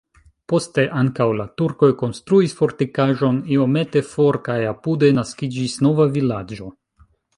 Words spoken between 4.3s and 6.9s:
kaj apude naskiĝis nova vilaĝo.